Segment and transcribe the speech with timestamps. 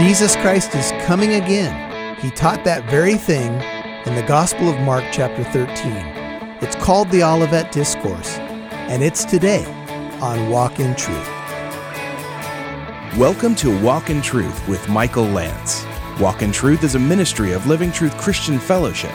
[0.00, 2.16] Jesus Christ is coming again.
[2.20, 3.52] He taught that very thing
[4.06, 5.92] in the Gospel of Mark, chapter 13.
[6.62, 9.62] It's called the Olivet Discourse, and it's today
[10.22, 11.28] on Walk in Truth.
[13.18, 15.84] Welcome to Walk in Truth with Michael Lance.
[16.18, 19.12] Walk in Truth is a ministry of Living Truth Christian Fellowship.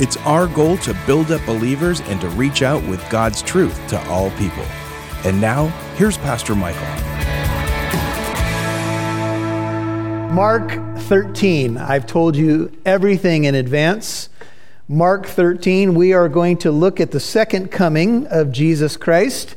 [0.00, 4.02] It's our goal to build up believers and to reach out with God's truth to
[4.08, 4.64] all people.
[5.26, 5.66] And now,
[5.96, 7.13] here's Pastor Michael.
[10.34, 11.78] Mark 13.
[11.78, 14.28] I've told you everything in advance.
[14.88, 19.54] Mark 13, we are going to look at the second coming of Jesus Christ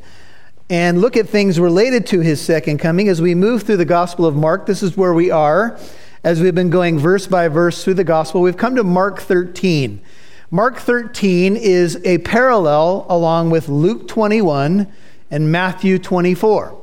[0.69, 4.23] and look at things related to his second coming as we move through the Gospel
[4.27, 4.67] of Mark.
[4.67, 5.79] This is where we are
[6.23, 8.41] as we've been going verse by verse through the Gospel.
[8.41, 9.99] We've come to Mark 13.
[10.51, 14.85] Mark 13 is a parallel along with Luke 21
[15.31, 16.79] and Matthew 24.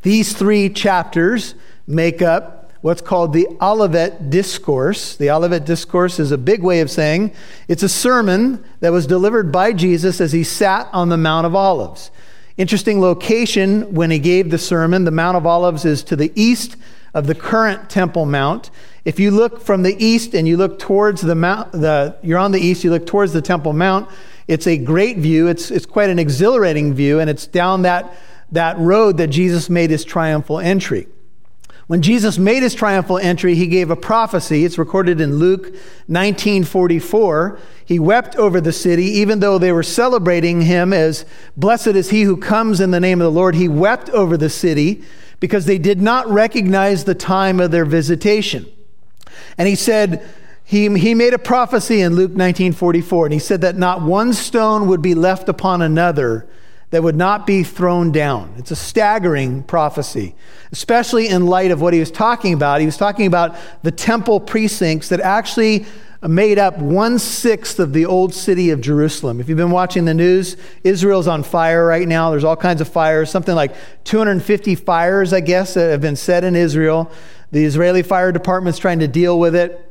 [0.00, 1.54] These three chapters
[1.86, 5.16] make up what's called the Olivet Discourse.
[5.16, 7.32] The Olivet Discourse is a big way of saying
[7.68, 11.54] it's a sermon that was delivered by Jesus as he sat on the Mount of
[11.54, 12.10] Olives.
[12.56, 15.04] Interesting location when he gave the sermon.
[15.04, 16.76] The Mount of Olives is to the east
[17.14, 18.70] of the current Temple Mount.
[19.04, 22.52] If you look from the east and you look towards the mount, the, you're on
[22.52, 24.08] the east, you look towards the Temple Mount,
[24.48, 25.46] it's a great view.
[25.46, 28.12] It's, it's quite an exhilarating view, and it's down that,
[28.50, 31.06] that road that Jesus made his triumphal entry.
[31.88, 34.64] When Jesus made his triumphal entry, he gave a prophecy.
[34.64, 35.64] It's recorded in Luke
[36.06, 37.58] 1944.
[37.84, 41.24] He wept over the city, even though they were celebrating him as
[41.56, 43.56] blessed is he who comes in the name of the Lord.
[43.56, 45.02] He wept over the city
[45.40, 48.64] because they did not recognize the time of their visitation.
[49.58, 50.24] And he said,
[50.64, 54.86] he, he made a prophecy in Luke 1944, and he said that not one stone
[54.86, 56.48] would be left upon another
[56.92, 58.54] that would not be thrown down.
[58.58, 60.34] It's a staggering prophecy,
[60.72, 62.80] especially in light of what he was talking about.
[62.80, 65.86] He was talking about the temple precincts that actually
[66.20, 69.40] made up one sixth of the old city of Jerusalem.
[69.40, 72.30] If you've been watching the news, Israel's on fire right now.
[72.30, 73.74] There's all kinds of fires, something like
[74.04, 77.10] 250 fires, I guess, that have been set in Israel.
[77.52, 79.88] The Israeli fire department's trying to deal with it.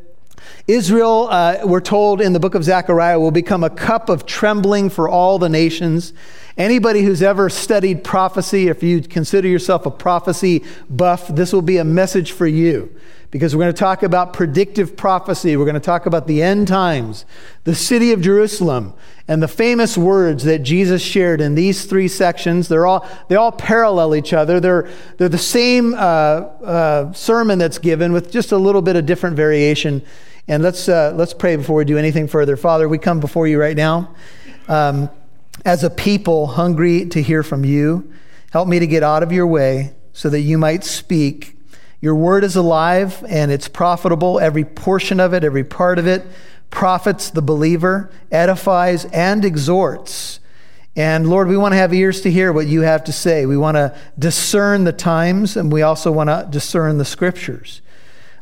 [0.67, 4.89] Israel, uh, we're told in the book of Zechariah, will become a cup of trembling
[4.89, 6.13] for all the nations.
[6.57, 11.77] Anybody who's ever studied prophecy, if you consider yourself a prophecy buff, this will be
[11.77, 12.93] a message for you
[13.31, 15.55] because we're going to talk about predictive prophecy.
[15.55, 17.25] We're going to talk about the end times,
[17.63, 18.93] the city of Jerusalem,
[19.27, 22.67] and the famous words that Jesus shared in these three sections.
[22.67, 24.59] They're all, they all parallel each other.
[24.59, 29.05] They're, they're the same uh, uh, sermon that's given with just a little bit of
[29.05, 30.01] different variation.
[30.49, 32.57] And let's, uh, let's pray before we do anything further.
[32.57, 34.13] Father, we come before you right now.
[34.67, 35.09] Um,
[35.65, 38.11] as a people hungry to hear from you.
[38.51, 41.57] Help me to get out of your way so that you might speak.
[41.99, 44.39] Your word is alive and it's profitable.
[44.39, 46.25] Every portion of it, every part of it
[46.69, 50.39] profits the believer, edifies, and exhorts.
[50.95, 53.45] And Lord, we want to have ears to hear what you have to say.
[53.45, 57.81] We want to discern the times and we also want to discern the scriptures.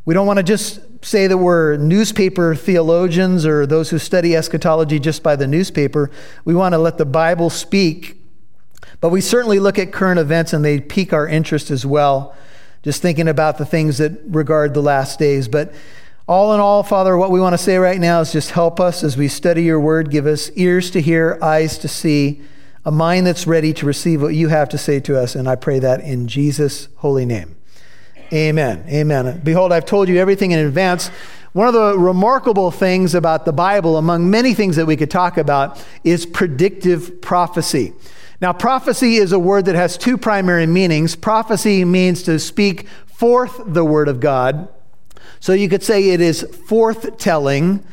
[0.05, 4.99] We don't want to just say that we're newspaper theologians or those who study eschatology
[4.99, 6.11] just by the newspaper.
[6.45, 8.17] We want to let the Bible speak.
[9.01, 12.35] But we certainly look at current events and they pique our interest as well,
[12.83, 15.47] just thinking about the things that regard the last days.
[15.47, 15.73] But
[16.27, 19.03] all in all, Father, what we want to say right now is just help us
[19.03, 20.11] as we study your word.
[20.11, 22.41] Give us ears to hear, eyes to see,
[22.85, 25.33] a mind that's ready to receive what you have to say to us.
[25.33, 27.55] And I pray that in Jesus' holy name.
[28.31, 28.85] Amen.
[28.87, 29.41] Amen.
[29.43, 31.09] Behold, I've told you everything in advance.
[31.53, 35.37] One of the remarkable things about the Bible, among many things that we could talk
[35.37, 37.93] about, is predictive prophecy.
[38.39, 41.15] Now, prophecy is a word that has two primary meanings.
[41.15, 44.69] Prophecy means to speak forth the word of God.
[45.39, 47.83] So you could say it is forth-telling.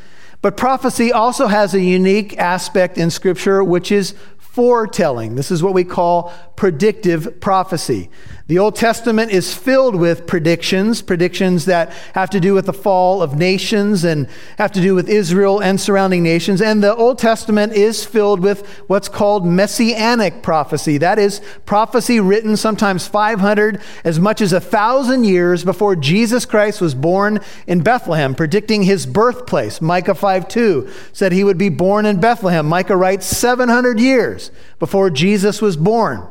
[0.42, 5.34] But prophecy also has a unique aspect in Scripture, which is foretelling.
[5.34, 8.10] This is what we call predictive prophecy.
[8.48, 13.20] The Old Testament is filled with predictions, predictions that have to do with the fall
[13.20, 16.62] of nations and have to do with Israel and surrounding nations.
[16.62, 20.96] And the Old Testament is filled with what's called messianic prophecy.
[20.96, 26.80] That is prophecy written sometimes 500, as much as a thousand years before Jesus Christ
[26.80, 29.80] was born in Bethlehem, predicting his birthplace.
[29.80, 32.66] Micah 5 2 said he would be born in Bethlehem.
[32.66, 36.28] Micah writes 700 years before Jesus was born.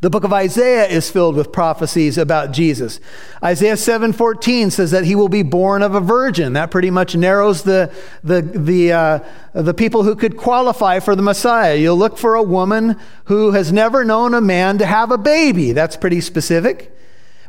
[0.00, 3.00] The book of Isaiah is filled with prophecies about Jesus.
[3.42, 6.52] Isaiah 7:14 says that he will be born of a virgin.
[6.54, 7.90] That pretty much narrows the,
[8.22, 9.18] the, the, uh,
[9.54, 11.76] the people who could qualify for the Messiah.
[11.76, 15.72] You'll look for a woman who has never known a man to have a baby.
[15.72, 16.90] That's pretty specific.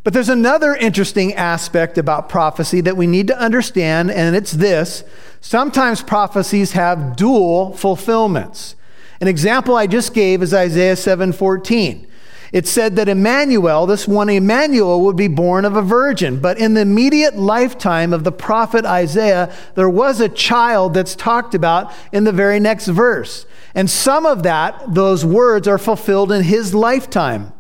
[0.03, 5.03] But there's another interesting aspect about prophecy that we need to understand, and it's this
[5.41, 8.75] sometimes prophecies have dual fulfillments.
[9.19, 12.05] An example I just gave is Isaiah 7:14.
[12.51, 16.39] It said that Emmanuel, this one Emmanuel, would be born of a virgin.
[16.39, 21.55] But in the immediate lifetime of the prophet Isaiah, there was a child that's talked
[21.55, 23.45] about in the very next verse.
[23.73, 27.51] And some of that, those words, are fulfilled in his lifetime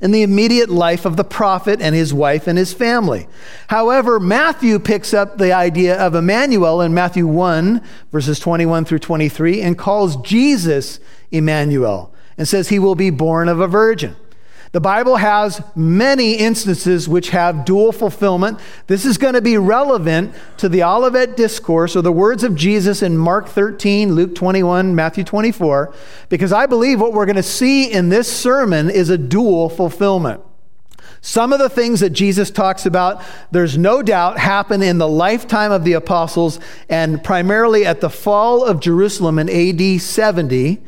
[0.00, 3.26] in the immediate life of the prophet and his wife and his family.
[3.68, 7.82] However, Matthew picks up the idea of Emmanuel in Matthew 1,
[8.12, 11.00] verses 21 through 23, and calls Jesus
[11.30, 12.09] Emmanuel
[12.40, 14.16] and says he will be born of a virgin.
[14.72, 18.58] The Bible has many instances which have dual fulfillment.
[18.86, 23.02] This is going to be relevant to the Olivet Discourse or the words of Jesus
[23.02, 25.92] in Mark 13, Luke 21, Matthew 24,
[26.30, 30.40] because I believe what we're going to see in this sermon is a dual fulfillment.
[31.20, 35.72] Some of the things that Jesus talks about, there's no doubt, happen in the lifetime
[35.72, 36.58] of the apostles
[36.88, 40.80] and primarily at the fall of Jerusalem in AD 70.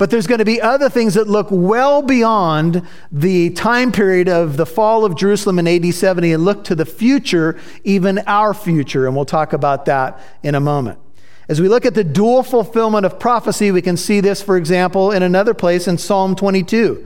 [0.00, 4.56] But there's going to be other things that look well beyond the time period of
[4.56, 9.06] the fall of Jerusalem in AD 70 and look to the future, even our future.
[9.06, 11.00] And we'll talk about that in a moment.
[11.50, 15.10] As we look at the dual fulfillment of prophecy, we can see this, for example,
[15.10, 17.04] in another place in Psalm 22.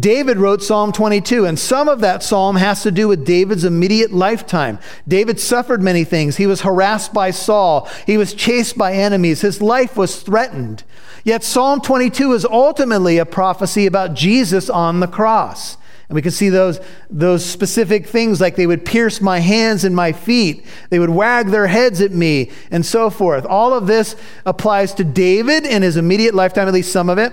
[0.00, 4.10] David wrote Psalm 22, and some of that psalm has to do with David's immediate
[4.10, 4.78] lifetime.
[5.06, 6.38] David suffered many things.
[6.38, 10.84] He was harassed by Saul, he was chased by enemies, his life was threatened.
[11.22, 15.76] Yet Psalm 22 is ultimately a prophecy about Jesus on the cross.
[16.12, 16.78] And we can see those,
[17.08, 21.46] those specific things like they would pierce my hands and my feet, they would wag
[21.46, 23.46] their heads at me, and so forth.
[23.46, 24.14] All of this
[24.44, 27.32] applies to David in his immediate lifetime, at least some of it.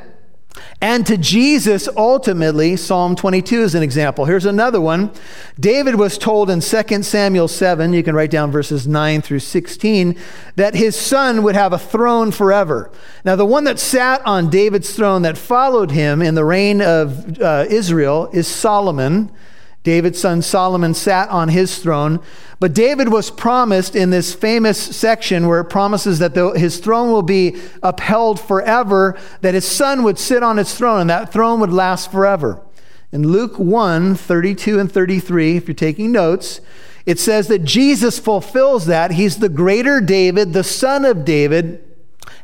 [0.82, 4.26] And to Jesus, ultimately, Psalm 22 is an example.
[4.26, 5.12] Here's another one.
[5.60, 10.18] David was told in 2 Samuel 7, you can write down verses 9 through 16,
[10.56, 12.92] that his son would have a throne forever.
[13.26, 17.40] Now, the one that sat on David's throne that followed him in the reign of
[17.42, 19.32] uh, Israel is Solomon.
[19.84, 22.20] David's son Solomon sat on his throne.
[22.60, 27.12] But David was promised in this famous section where it promises that the, his throne
[27.12, 31.60] will be upheld forever, that his son would sit on his throne, and that throne
[31.62, 32.62] would last forever.
[33.12, 36.62] In Luke 1 32 and 33, if you're taking notes,
[37.06, 39.12] it says that Jesus fulfills that.
[39.12, 41.84] He's the greater David, the son of David,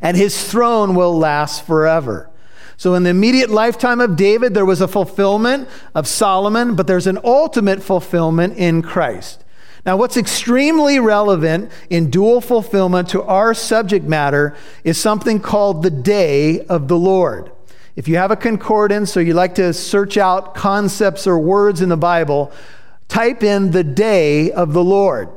[0.02, 2.32] and his throne will last forever.
[2.78, 7.08] So, in the immediate lifetime of David, there was a fulfillment of Solomon, but there's
[7.08, 9.44] an ultimate fulfillment in Christ.
[9.86, 15.92] Now, what's extremely relevant in dual fulfillment to our subject matter is something called the
[15.92, 17.52] day of the Lord.
[17.96, 21.90] If you have a concordance or you like to search out concepts or words in
[21.90, 22.52] the Bible,
[23.08, 25.30] type in the day of the Lord.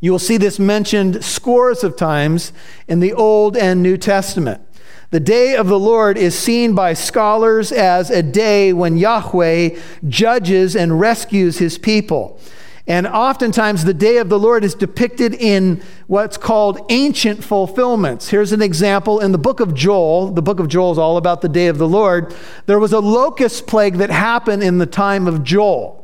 [0.00, 2.52] You will see this mentioned scores of times
[2.88, 4.62] in the Old and New Testament.
[5.10, 9.76] The day of the Lord is seen by scholars as a day when Yahweh
[10.08, 12.38] judges and rescues his people.
[12.86, 18.28] And oftentimes, the day of the Lord is depicted in what's called ancient fulfillments.
[18.28, 20.30] Here's an example in the book of Joel.
[20.30, 22.32] The book of Joel is all about the day of the Lord.
[22.66, 25.99] There was a locust plague that happened in the time of Joel.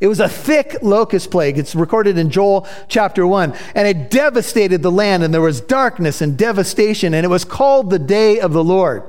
[0.00, 1.58] It was a thick locust plague.
[1.58, 3.54] It's recorded in Joel chapter 1.
[3.74, 7.90] And it devastated the land, and there was darkness and devastation, and it was called
[7.90, 9.02] the day of the Lord.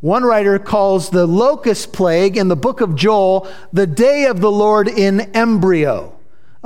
[0.00, 4.50] One writer calls the locust plague in the book of Joel the day of the
[4.50, 6.17] Lord in embryo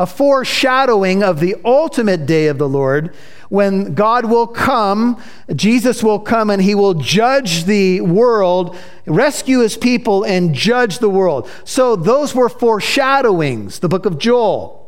[0.03, 3.15] a foreshadowing of the ultimate day of the Lord
[3.51, 5.23] when God will come,
[5.55, 11.09] Jesus will come and he will judge the world, rescue his people, and judge the
[11.09, 11.49] world.
[11.65, 14.81] So those were foreshadowings, the book of Joel.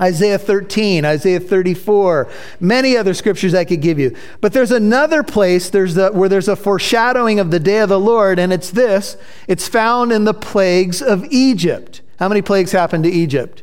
[0.00, 2.28] Isaiah 13, Isaiah 34,
[2.60, 4.14] many other scriptures I could give you.
[4.42, 7.98] But there's another place there's the, where there's a foreshadowing of the day of the
[7.98, 12.02] Lord, and it's this it's found in the plagues of Egypt.
[12.18, 13.62] How many plagues happened to Egypt?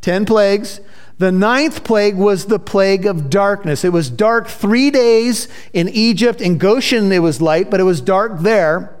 [0.00, 0.80] Ten plagues.
[1.18, 3.84] The ninth plague was the plague of darkness.
[3.84, 6.40] It was dark three days in Egypt.
[6.40, 8.96] In Goshen, it was light, but it was dark there.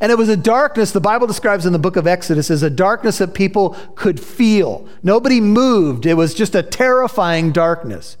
[0.00, 2.70] And it was a darkness, the Bible describes in the book of Exodus as a
[2.70, 4.88] darkness that people could feel.
[5.02, 6.06] Nobody moved.
[6.06, 8.16] It was just a terrifying darkness.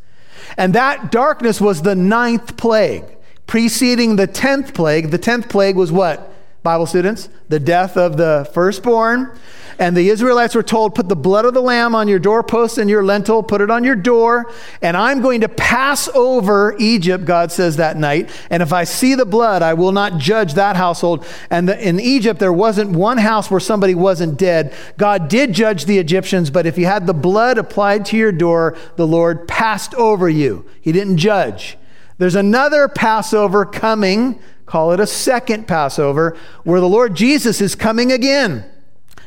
[0.56, 3.04] And that darkness was the ninth plague.
[3.46, 6.31] Preceding the tenth plague, the tenth plague was what?
[6.62, 7.28] Bible students?
[7.48, 9.36] The death of the firstborn.
[9.78, 12.88] And the Israelites were told, Put the blood of the lamb on your doorpost and
[12.88, 17.50] your lintel, put it on your door, and I'm going to pass over Egypt, God
[17.50, 18.30] says that night.
[18.50, 21.26] And if I see the blood, I will not judge that household.
[21.50, 24.72] And the, in Egypt, there wasn't one house where somebody wasn't dead.
[24.98, 28.76] God did judge the Egyptians, but if you had the blood applied to your door,
[28.96, 30.64] the Lord passed over you.
[30.80, 31.76] He didn't judge.
[32.18, 34.38] There's another Passover coming,
[34.72, 38.64] call it a second Passover, where the Lord Jesus is coming again.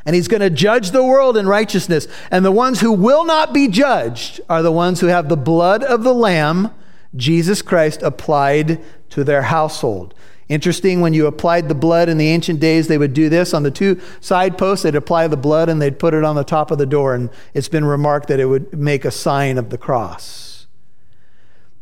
[0.03, 2.07] And he's going to judge the world in righteousness.
[2.31, 5.83] And the ones who will not be judged are the ones who have the blood
[5.83, 6.71] of the Lamb,
[7.15, 10.15] Jesus Christ, applied to their household.
[10.49, 13.61] Interesting, when you applied the blood in the ancient days, they would do this on
[13.61, 14.81] the two side posts.
[14.81, 17.13] They'd apply the blood and they'd put it on the top of the door.
[17.13, 20.54] And it's been remarked that it would make a sign of the cross.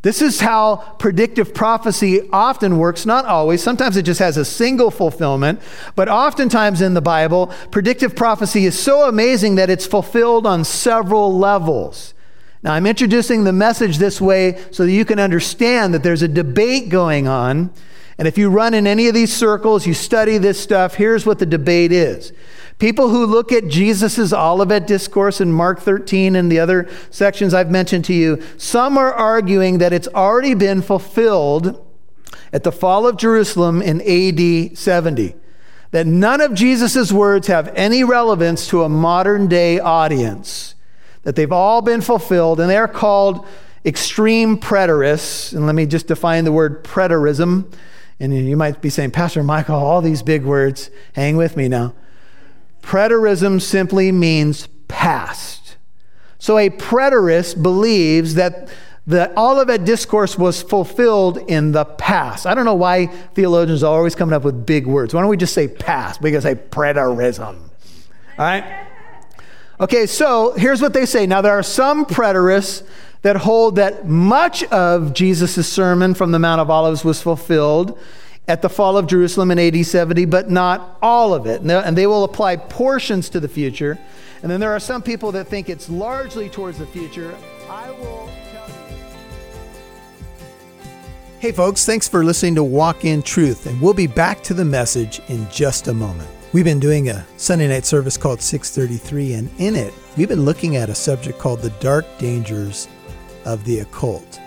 [0.04, 3.62] This is how predictive prophecy often works, not always.
[3.62, 5.62] Sometimes it just has a single fulfillment,
[5.96, 11.34] but oftentimes in the Bible, predictive prophecy is so amazing that it's fulfilled on several
[11.38, 12.12] levels.
[12.62, 16.28] Now, I'm introducing the message this way so that you can understand that there's a
[16.28, 17.70] debate going on.
[18.18, 21.38] And if you run in any of these circles, you study this stuff, here's what
[21.38, 22.30] the debate is.
[22.78, 27.70] People who look at Jesus' Olivet discourse in Mark 13 and the other sections I've
[27.70, 31.80] mentioned to you, some are arguing that it's already been fulfilled
[32.52, 35.34] at the fall of Jerusalem in AD 70.
[35.92, 40.74] That none of Jesus' words have any relevance to a modern day audience.
[41.22, 43.46] That they've all been fulfilled, and they're called
[43.84, 45.52] extreme preterists.
[45.52, 47.72] And let me just define the word preterism.
[48.18, 51.94] And you might be saying, Pastor Michael, all these big words, hang with me now.
[52.84, 55.76] Preterism simply means past.
[56.38, 58.68] So a preterist believes that
[59.06, 62.46] the Olivet discourse was fulfilled in the past.
[62.46, 65.14] I don't know why theologians are always coming up with big words.
[65.14, 66.20] Why don't we just say past?
[66.20, 67.56] We can say preterism.
[67.56, 68.86] All right?
[69.80, 71.26] Okay, so here's what they say.
[71.26, 72.86] Now, there are some preterists
[73.22, 77.98] that hold that much of Jesus' sermon from the Mount of Olives was fulfilled
[78.46, 81.62] at the fall of Jerusalem in AD 70, but not all of it.
[81.62, 83.98] And they will apply portions to the future.
[84.42, 87.34] And then there are some people that think it's largely towards the future.
[87.70, 88.74] I will tell you.
[91.38, 93.66] Hey, folks, thanks for listening to Walk in Truth.
[93.66, 96.28] And we'll be back to the message in just a moment.
[96.52, 100.76] We've been doing a Sunday night service called 633, and in it, we've been looking
[100.76, 102.86] at a subject called the dark dangers
[103.44, 104.38] of the occult.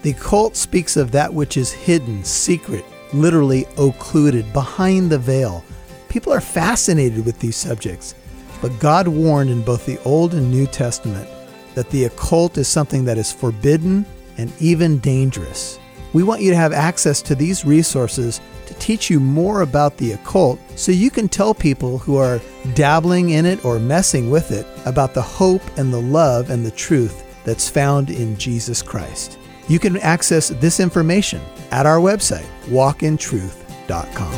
[0.00, 5.64] The occult speaks of that which is hidden, secret, literally occluded, behind the veil.
[6.08, 8.14] People are fascinated with these subjects,
[8.60, 11.28] but God warned in both the Old and New Testament
[11.74, 14.04] that the occult is something that is forbidden
[14.36, 15.78] and even dangerous.
[16.12, 20.12] We want you to have access to these resources to teach you more about the
[20.12, 22.40] occult so you can tell people who are
[22.74, 26.70] dabbling in it or messing with it about the hope and the love and the
[26.70, 29.38] truth that's found in Jesus Christ.
[29.72, 34.34] You can access this information at our website, walkintruth.com.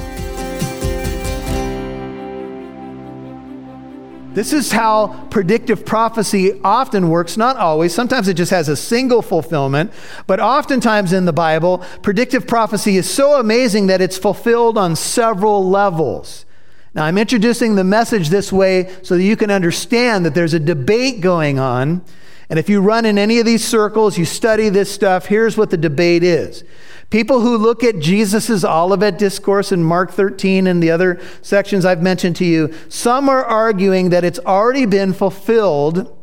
[4.33, 7.93] This is how predictive prophecy often works, not always.
[7.93, 9.93] Sometimes it just has a single fulfillment,
[10.29, 15.69] but oftentimes in the Bible, predictive prophecy is so amazing that it's fulfilled on several
[15.69, 16.47] levels.
[16.95, 20.61] Now, I'm introducing the message this way so that you can understand that there's a
[20.61, 22.03] debate going on
[22.51, 25.71] and if you run in any of these circles, you study this stuff, here's what
[25.71, 26.65] the debate is.
[27.11, 32.03] People who look at Jesus' Olivet discourse in Mark 13 and the other sections I've
[32.03, 36.17] mentioned to you, some are arguing that it's already been fulfilled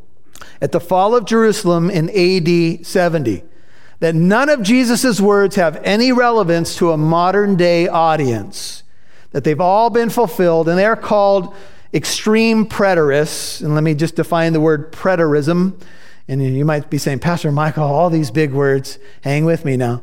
[0.62, 3.44] at the fall of Jerusalem in AD 70.
[4.00, 8.84] That none of Jesus' words have any relevance to a modern day audience.
[9.32, 11.56] That they've all been fulfilled, and they're called
[11.94, 13.62] extreme preterists.
[13.62, 15.82] And let me just define the word preterism.
[16.28, 20.02] And you might be saying, Pastor Michael, all these big words, hang with me now.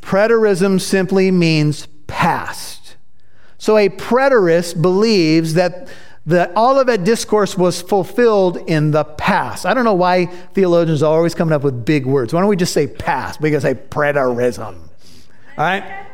[0.00, 2.96] Preterism simply means past.
[3.58, 5.88] So a preterist believes that
[6.24, 9.66] the Olivet discourse was fulfilled in the past.
[9.66, 12.32] I don't know why theologians are always coming up with big words.
[12.32, 13.40] Why don't we just say past?
[13.40, 14.76] We can say preterism.
[14.76, 14.84] All
[15.58, 16.06] right?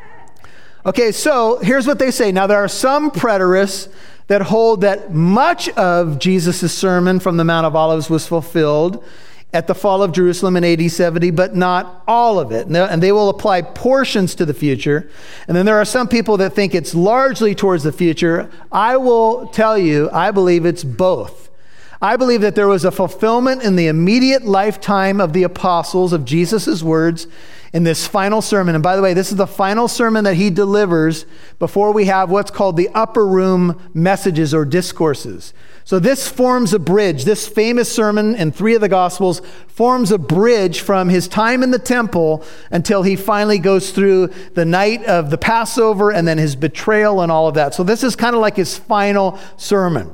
[0.89, 2.33] Okay, so here's what they say.
[2.33, 3.93] Now, there are some preterists
[4.29, 9.05] that hold that much of Jesus' sermon from the Mount of Olives was fulfilled
[9.53, 12.69] at the fall of Jerusalem in AD 70, but not all of it.
[12.69, 15.11] And they will apply portions to the future.
[15.47, 18.51] And then there are some people that think it's largely towards the future.
[18.73, 21.51] I will tell you, I believe it's both.
[22.01, 26.25] I believe that there was a fulfillment in the immediate lifetime of the apostles of
[26.25, 27.27] Jesus' words
[27.79, 28.75] in this final sermon.
[28.75, 31.27] And by the way, this is the final sermon that he delivers
[31.61, 35.55] before we have what's called the upper room messages or discourses.
[35.85, 37.25] So this forms a bridge.
[37.25, 41.71] This famous sermon in three of the Gospels forms a bridge from his time in
[41.71, 46.57] the temple until he finally goes through the night of the Passover and then his
[46.57, 47.75] betrayal and all of that.
[47.75, 50.13] So this is kind of like his final sermon.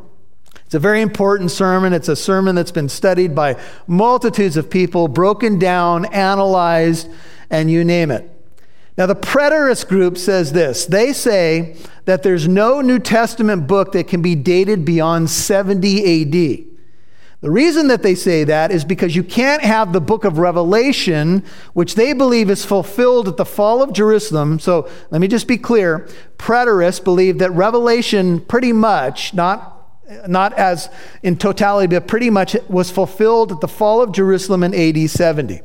[0.66, 1.94] It's a very important sermon.
[1.94, 7.08] It's a sermon that's been studied by multitudes of people, broken down, analyzed,
[7.50, 8.30] and you name it.
[8.96, 14.08] Now, the preterist group says this they say that there's no New Testament book that
[14.08, 16.64] can be dated beyond 70 AD.
[17.40, 21.44] The reason that they say that is because you can't have the book of Revelation,
[21.74, 24.58] which they believe is fulfilled at the fall of Jerusalem.
[24.58, 26.08] So let me just be clear.
[26.38, 29.72] Preterists believe that Revelation pretty much, not
[30.26, 30.88] not as
[31.22, 35.60] in totality, but pretty much was fulfilled at the fall of Jerusalem in AD 70.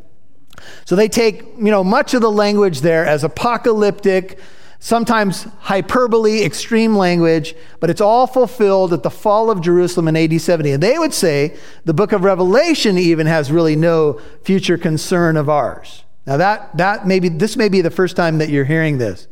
[0.85, 4.39] So they take, you know, much of the language there as apocalyptic,
[4.79, 10.41] sometimes hyperbole, extreme language, but it's all fulfilled at the fall of Jerusalem in AD
[10.41, 10.71] 70.
[10.71, 15.49] And they would say the book of Revelation even has really no future concern of
[15.49, 16.03] ours.
[16.25, 19.27] Now that that maybe this may be the first time that you're hearing this.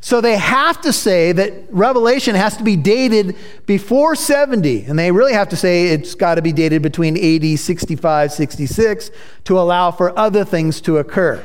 [0.00, 3.36] So they have to say that Revelation has to be dated
[3.66, 4.84] before 70.
[4.84, 9.10] And they really have to say it's got to be dated between AD 65, 66
[9.44, 11.44] to allow for other things to occur.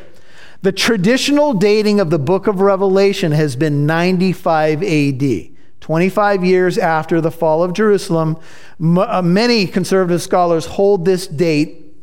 [0.61, 5.49] The traditional dating of the book of Revelation has been 95 AD.
[5.81, 8.37] 25 years after the fall of Jerusalem,
[8.79, 11.93] uh, many conservative scholars hold this date,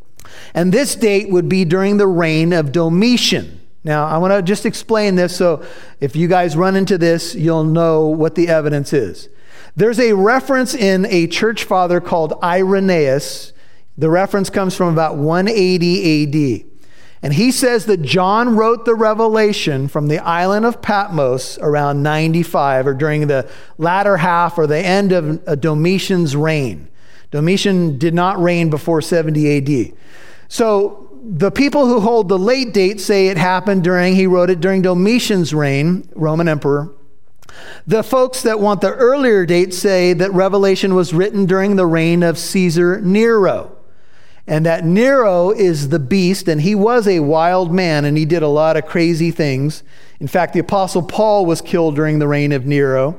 [0.52, 3.59] and this date would be during the reign of Domitian.
[3.82, 5.64] Now, I want to just explain this so
[6.00, 9.28] if you guys run into this, you'll know what the evidence is.
[9.74, 13.52] There's a reference in a church father called Irenaeus.
[13.96, 16.70] The reference comes from about 180 AD.
[17.22, 22.86] And he says that John wrote the revelation from the island of Patmos around 95
[22.86, 26.88] or during the latter half or the end of uh, Domitian's reign.
[27.30, 29.92] Domitian did not reign before 70 AD.
[30.48, 34.60] So the people who hold the late date say it happened during, he wrote it
[34.60, 36.92] during Domitian's reign, Roman emperor.
[37.86, 42.22] The folks that want the earlier date say that Revelation was written during the reign
[42.22, 43.76] of Caesar Nero.
[44.46, 48.42] And that Nero is the beast, and he was a wild man, and he did
[48.42, 49.82] a lot of crazy things.
[50.18, 53.18] In fact, the Apostle Paul was killed during the reign of Nero.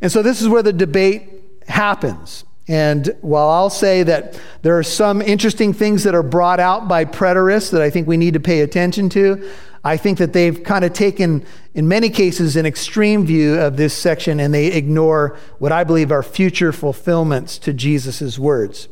[0.00, 1.28] And so this is where the debate
[1.66, 2.44] happens.
[2.68, 7.06] And while I'll say that there are some interesting things that are brought out by
[7.06, 9.50] preterists that I think we need to pay attention to,
[9.82, 13.94] I think that they've kind of taken, in many cases, an extreme view of this
[13.94, 18.88] section and they ignore what I believe are future fulfillments to Jesus' words.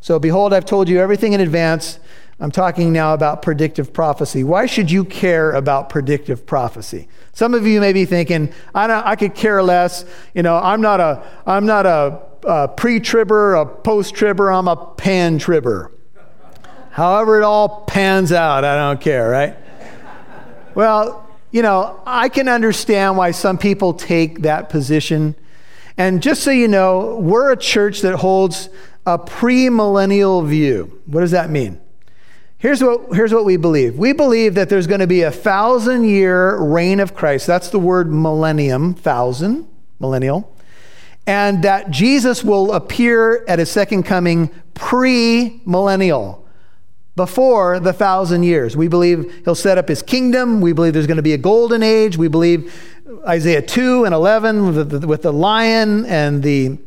[0.00, 2.00] So, behold, I've told you everything in advance.
[2.40, 4.42] I'm talking now about predictive prophecy.
[4.42, 7.06] Why should you care about predictive prophecy?
[7.34, 10.06] Some of you may be thinking, I, I could care less.
[10.34, 15.92] You know, I'm not a, I'm not a a pre-tribber, a post-tribber, I'm a pan-tribber.
[16.90, 19.56] However it all pans out, I don't care, right?
[20.74, 25.34] Well, you know, I can understand why some people take that position.
[25.96, 28.68] And just so you know, we're a church that holds
[29.06, 31.00] a premillennial view.
[31.06, 31.80] What does that mean?
[32.60, 33.96] Here's what, here's what we believe.
[33.96, 37.46] We believe that there's going to be a thousand year reign of Christ.
[37.46, 39.66] That's the word millennium, thousand,
[39.98, 40.56] millennial
[41.26, 46.44] and that Jesus will appear at his second coming pre millennial,
[47.14, 48.76] before the thousand years.
[48.76, 50.60] We believe he'll set up his kingdom.
[50.60, 52.16] We believe there's going to be a golden age.
[52.16, 52.72] We believe
[53.26, 56.78] Isaiah 2 and 11 with the, with the lion and the,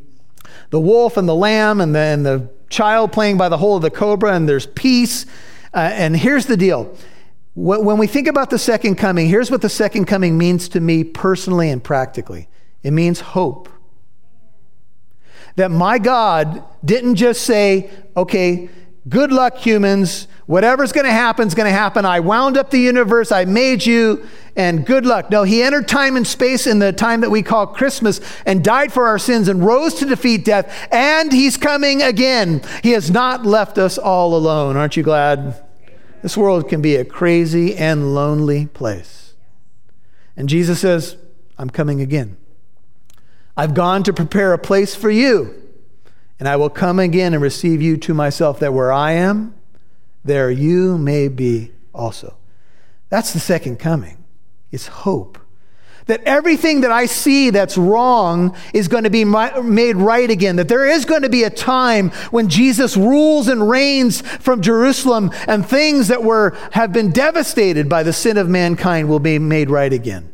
[0.71, 3.91] the wolf and the lamb and then the child playing by the hole of the
[3.91, 5.25] cobra, and there's peace.
[5.73, 6.95] Uh, and here's the deal.
[7.55, 11.03] When we think about the second coming, here's what the second coming means to me
[11.03, 12.47] personally and practically
[12.83, 13.69] it means hope
[15.55, 18.69] that my God didn't just say, okay,
[19.07, 20.27] good luck, humans.
[20.47, 22.05] Whatever's going to happen is going to happen.
[22.05, 23.31] I wound up the universe.
[23.31, 25.29] I made you, and good luck.
[25.31, 28.93] No, he entered time and space in the time that we call Christmas and died
[28.93, 32.61] for our sins and rose to defeat death, and he's coming again.
[32.83, 34.77] He has not left us all alone.
[34.77, 35.63] Aren't you glad?
[36.21, 39.33] This world can be a crazy and lonely place.
[40.37, 41.17] And Jesus says,
[41.57, 42.37] I'm coming again.
[43.55, 45.53] I've gone to prepare a place for you,
[46.39, 49.53] and I will come again and receive you to myself, that where I am,
[50.23, 52.37] there you may be also.
[53.09, 54.22] That's the second coming.
[54.73, 55.37] It's hope.
[56.07, 60.57] That everything that I see that's wrong is going to be made right again.
[60.57, 65.31] That there is going to be a time when Jesus rules and reigns from Jerusalem
[65.47, 69.69] and things that were, have been devastated by the sin of mankind will be made
[69.69, 70.33] right again.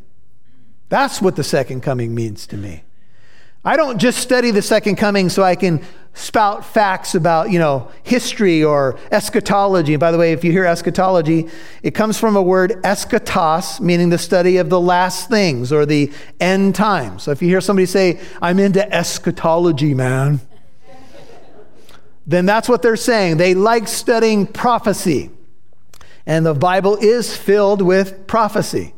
[0.88, 2.84] That's what the second coming means to me.
[3.64, 5.82] I don't just study the second coming so I can
[6.14, 9.96] spout facts about, you know, history or eschatology.
[9.98, 11.48] by the way, if you hear eschatology,
[11.84, 16.12] it comes from a word eschatos, meaning the study of the last things or the
[16.40, 17.24] end times.
[17.24, 20.42] So if you hear somebody say, I'm into eschatology, man,
[22.26, 23.38] then that's what they're saying.
[23.38, 25.32] They like studying prophecy.
[26.26, 28.94] And the Bible is filled with prophecy.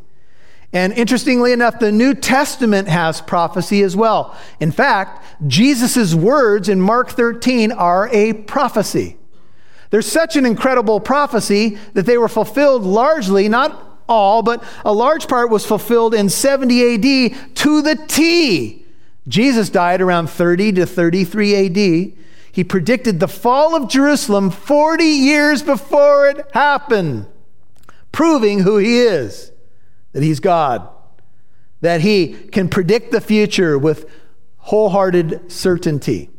[0.73, 4.37] And interestingly enough, the New Testament has prophecy as well.
[4.59, 9.17] In fact, Jesus' words in Mark 13 are a prophecy.
[9.89, 15.27] There's such an incredible prophecy that they were fulfilled largely, not all, but a large
[15.27, 18.85] part was fulfilled in 70 AD to the T.
[19.27, 22.13] Jesus died around 30 to 33 AD.
[22.53, 27.25] He predicted the fall of Jerusalem 40 years before it happened,
[28.13, 29.50] proving who he is
[30.13, 30.87] that He's God,
[31.81, 34.09] that He can predict the future with
[34.57, 36.29] wholehearted certainty.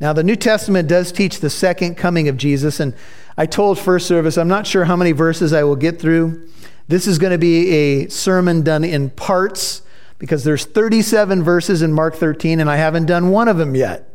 [0.00, 2.94] Now, the New Testament does teach the second coming of Jesus, and
[3.36, 6.48] I told first service, I'm not sure how many verses I will get through.
[6.88, 9.82] This is going to be a sermon done in parts
[10.18, 14.08] because there's 37 verses in Mark 13, and I haven't done one of them yet.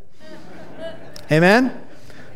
[1.31, 1.81] Amen?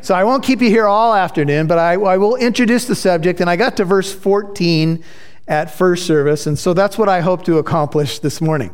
[0.01, 3.41] So I won't keep you here all afternoon, but I, I will introduce the subject,
[3.41, 5.03] and I got to verse 14
[5.49, 6.47] at first service.
[6.47, 8.73] And so that's what I hope to accomplish this morning.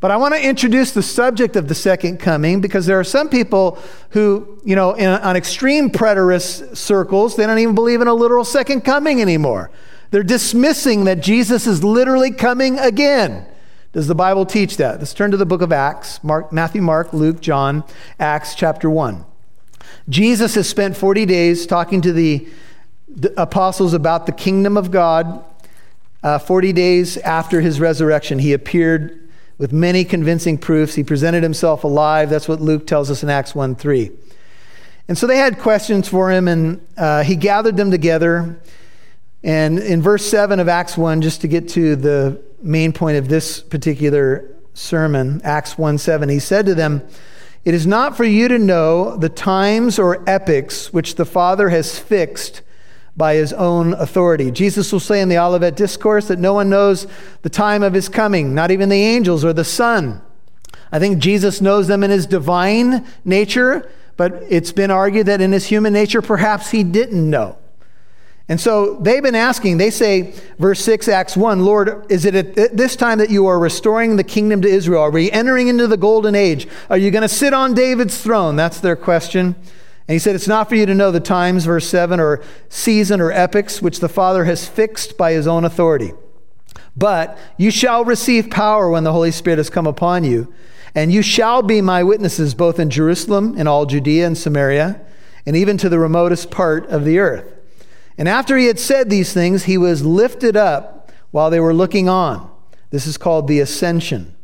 [0.00, 3.28] But I want to introduce the subject of the second coming because there are some
[3.28, 3.78] people
[4.10, 8.44] who, you know, in, on extreme preterist circles, they don't even believe in a literal
[8.44, 9.70] second coming anymore.
[10.10, 13.46] They're dismissing that Jesus is literally coming again.
[13.92, 14.98] Does the Bible teach that?
[14.98, 17.84] Let's turn to the book of Acts Mark, Matthew, Mark, Luke, John,
[18.18, 19.24] Acts chapter 1.
[20.08, 22.48] Jesus has spent 40 days talking to the,
[23.08, 25.44] the apostles about the kingdom of God
[26.22, 29.18] uh, 40 days after his resurrection, he appeared
[29.58, 30.94] with many convincing proofs.
[30.94, 32.30] He presented himself alive.
[32.30, 34.10] That's what Luke tells us in Acts 1 3.
[35.08, 38.60] And so they had questions for him, and uh, he gathered them together.
[39.42, 43.28] And in verse 7 of Acts 1, just to get to the main point of
[43.28, 47.02] this particular sermon, Acts 1 7, he said to them,
[47.64, 51.98] It is not for you to know the times or epochs which the Father has
[51.98, 52.62] fixed
[53.16, 54.50] by his own authority.
[54.50, 57.06] Jesus will say in the Olivet Discourse that no one knows
[57.42, 60.22] the time of his coming, not even the angels or the Son.
[60.90, 65.52] I think Jesus knows them in his divine nature, but it's been argued that in
[65.52, 67.58] his human nature, perhaps he didn't know.
[68.48, 72.76] And so they've been asking, they say, verse 6, Acts 1, Lord, is it at
[72.76, 75.02] this time that you are restoring the kingdom to Israel?
[75.02, 76.66] Are we entering into the golden age?
[76.90, 78.56] Are you going to sit on David's throne?
[78.56, 79.54] That's their question.
[80.12, 83.18] And he said, It's not for you to know the times, verse 7, or season
[83.18, 86.12] or epochs which the Father has fixed by his own authority.
[86.94, 90.52] But you shall receive power when the Holy Spirit has come upon you,
[90.94, 95.00] and you shall be my witnesses both in Jerusalem and all Judea and Samaria,
[95.46, 97.50] and even to the remotest part of the earth.
[98.18, 102.10] And after he had said these things, he was lifted up while they were looking
[102.10, 102.50] on.
[102.90, 104.36] This is called the ascension.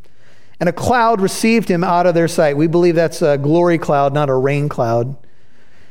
[0.61, 2.57] And a cloud received him out of their sight.
[2.57, 5.15] We believe that's a glory cloud, not a rain cloud.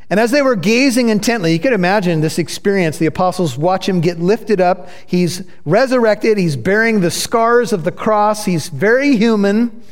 [0.09, 2.97] And as they were gazing intently, you could imagine this experience.
[2.97, 4.87] The apostles watch him get lifted up.
[5.05, 6.37] He's resurrected.
[6.37, 8.45] He's bearing the scars of the cross.
[8.45, 9.83] He's very human.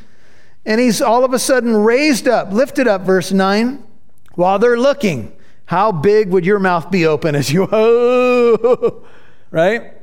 [0.65, 3.83] And he's all of a sudden raised up, lifted up, verse 9.
[4.35, 5.33] While they're looking,
[5.65, 9.05] how big would your mouth be open as you, oh,
[9.51, 9.93] right?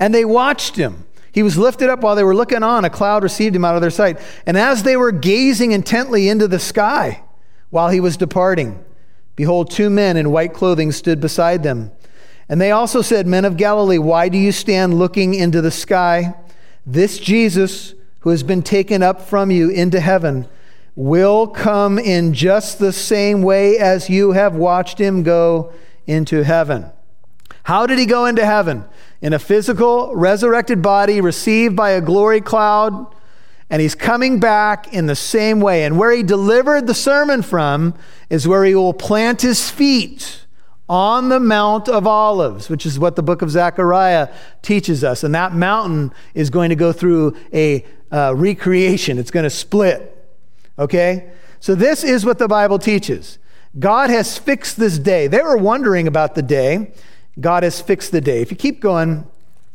[0.00, 1.06] And they watched him.
[1.32, 2.84] He was lifted up while they were looking on.
[2.84, 4.20] A cloud received him out of their sight.
[4.46, 7.22] And as they were gazing intently into the sky
[7.70, 8.84] while he was departing,
[9.36, 11.90] Behold, two men in white clothing stood beside them.
[12.48, 16.34] And they also said, Men of Galilee, why do you stand looking into the sky?
[16.86, 20.46] This Jesus, who has been taken up from you into heaven,
[20.94, 25.72] will come in just the same way as you have watched him go
[26.06, 26.90] into heaven.
[27.64, 28.84] How did he go into heaven?
[29.22, 33.13] In a physical, resurrected body, received by a glory cloud
[33.74, 35.82] and he's coming back in the same way.
[35.82, 37.94] And where he delivered the sermon from
[38.30, 40.46] is where he will plant his feet
[40.88, 44.28] on the Mount of Olives, which is what the book of Zechariah
[44.62, 45.24] teaches us.
[45.24, 50.24] And that mountain is going to go through a uh, recreation, it's going to split.
[50.78, 51.32] Okay?
[51.58, 53.38] So, this is what the Bible teaches.
[53.76, 55.26] God has fixed this day.
[55.26, 56.92] They were wondering about the day.
[57.40, 58.40] God has fixed the day.
[58.40, 59.26] If you keep going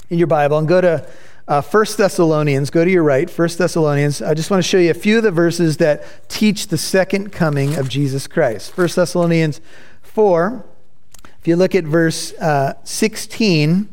[0.10, 1.06] in your Bible and go to
[1.50, 2.70] uh, 1 Thessalonians.
[2.70, 4.22] Go to your right, 1 Thessalonians.
[4.22, 7.32] I just want to show you a few of the verses that teach the second
[7.32, 8.78] coming of Jesus Christ.
[8.78, 9.60] 1 Thessalonians
[10.04, 10.64] 4,
[11.40, 13.92] if you look at verse uh, 16,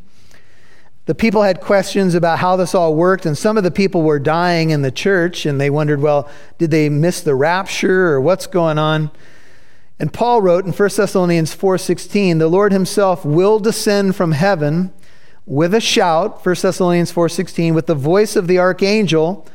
[1.06, 4.18] the people had questions about how this all worked, and some of the people were
[4.18, 8.46] dying in the church, and they wondered, well, did they miss the rapture or what's
[8.46, 9.10] going on?
[9.98, 14.92] And Paul wrote in 1 Thessalonians 4:16, "The Lord himself will descend from heaven
[15.46, 19.46] with a shout, 1 Thessalonians 4:16, with the voice of the archangel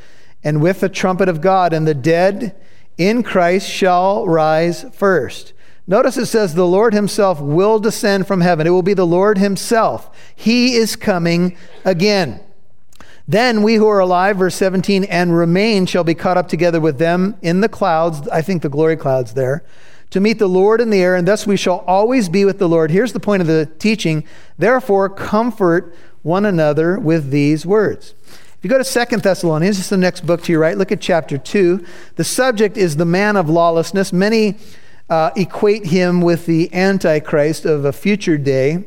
[0.43, 2.55] and with the trumpet of God, and the dead
[2.97, 5.53] in Christ shall rise first.
[5.87, 8.65] Notice it says the Lord himself will descend from heaven.
[8.65, 10.09] It will be the Lord himself.
[10.33, 12.39] He is coming again.
[13.27, 16.97] Then we who are alive, verse 17, and remain shall be caught up together with
[16.97, 19.63] them in the clouds, I think the glory clouds there,
[20.11, 22.69] to meet the Lord in the air, and thus we shall always be with the
[22.69, 22.91] Lord.
[22.91, 24.23] Here's the point of the teaching.
[24.57, 28.13] Therefore, comfort one another with these words.
[28.27, 30.91] If you go to Second Thessalonians, this is the next book to your right, look
[30.91, 31.83] at chapter 2.
[32.15, 34.13] The subject is the man of lawlessness.
[34.13, 34.57] Many
[35.09, 38.83] uh, equate him with the Antichrist of a future day.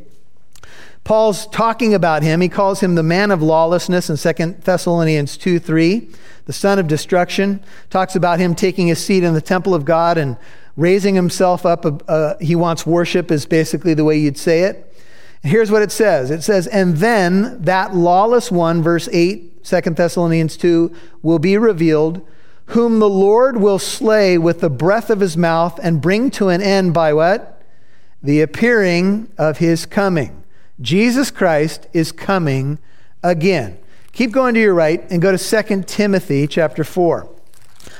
[1.02, 2.40] Paul's talking about him.
[2.40, 6.08] He calls him the man of lawlessness in Second Thessalonians 2 3,
[6.46, 7.62] the son of destruction.
[7.90, 10.36] Talks about him taking his seat in the temple of God and
[10.76, 11.84] raising himself up.
[12.08, 14.90] Uh, he wants worship, is basically the way you'd say it.
[15.42, 20.56] Here's what it says it says, And then that lawless one, verse 8, 2 Thessalonians
[20.56, 22.26] 2, will be revealed,
[22.66, 26.62] whom the Lord will slay with the breath of his mouth and bring to an
[26.62, 27.62] end by what?
[28.22, 30.42] The appearing of his coming.
[30.80, 32.78] Jesus Christ is coming
[33.22, 33.78] again.
[34.12, 37.33] Keep going to your right and go to 2 Timothy chapter 4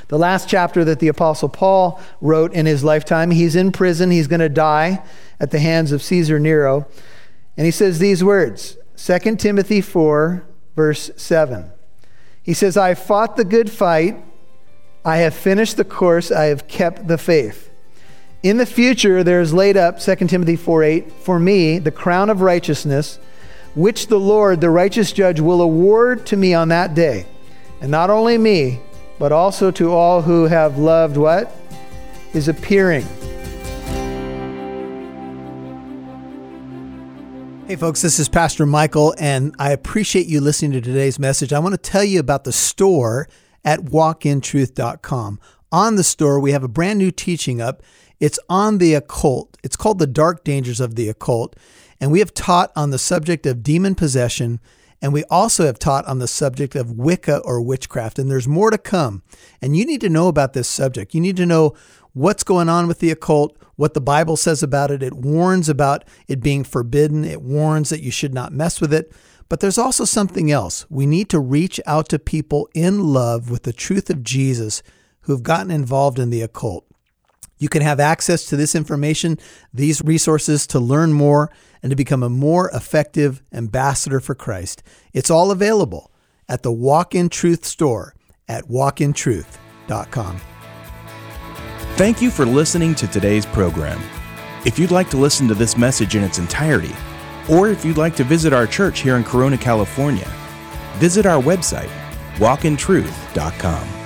[0.09, 3.31] the last chapter that the Apostle Paul wrote in his lifetime.
[3.31, 5.03] He's in prison, he's going to die
[5.40, 6.87] at the hands of Caesar Nero.
[7.57, 10.44] And he says these words 2 Timothy 4,
[10.77, 11.70] verse 7.
[12.42, 14.23] He says, I fought the good fight,
[15.05, 17.70] I have finished the course, I have kept the faith.
[18.42, 22.29] In the future, there is laid up, 2 Timothy 4 8, for me, the crown
[22.29, 23.18] of righteousness,
[23.75, 27.27] which the Lord, the righteous judge, will award to me on that day.
[27.81, 28.81] And not only me,
[29.18, 31.55] but also to all who have loved what?
[32.33, 33.07] His appearing.
[37.66, 41.53] Hey, folks, this is Pastor Michael, and I appreciate you listening to today's message.
[41.53, 43.27] I want to tell you about the store
[43.64, 45.40] at walkintruth.com.
[45.72, 47.83] On the store, we have a brand new teaching up.
[48.20, 49.57] It's on the occult.
[49.64, 51.57] It's called The Dark Dangers of the Occult.
[52.00, 54.61] And we have taught on the subject of demon possession
[55.05, 58.71] and we also have taught on the subject of Wicca or witchcraft, and there's more
[58.71, 59.23] to come.
[59.61, 61.14] And you need to know about this subject.
[61.14, 61.75] You need to know
[62.14, 65.03] what's going on with the occult, what the Bible says about it.
[65.03, 69.12] It warns about it being forbidden, it warns that you should not mess with it.
[69.51, 70.87] But there's also something else.
[70.88, 74.83] We need to reach out to people in love with the truth of Jesus
[75.25, 76.87] who've gotten involved in the occult.
[77.59, 79.38] You can have access to this information,
[79.73, 81.51] these resources to learn more
[81.85, 84.83] and to become a more effective ambassador for Christ.
[85.12, 86.11] It's all available
[86.49, 88.14] at the Walk in Truth store
[88.49, 90.40] at walkintruth.com.
[91.97, 94.01] Thank you for listening to today's program.
[94.64, 96.97] If you'd like to listen to this message in its entirety,
[97.51, 100.29] or if you'd like to visit our church here in Corona, California,
[100.94, 101.90] visit our website,
[102.37, 104.04] walkintruth.com.